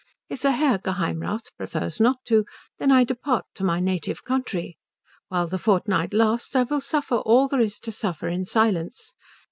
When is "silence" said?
8.43-9.13